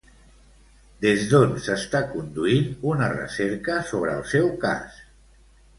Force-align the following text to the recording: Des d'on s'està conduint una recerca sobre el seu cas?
Des 1.05 1.25
d'on 1.33 1.53
s'està 1.65 2.01
conduint 2.15 2.67
una 2.95 3.13
recerca 3.15 3.79
sobre 3.93 4.19
el 4.21 4.29
seu 4.35 4.53
cas? 4.67 5.03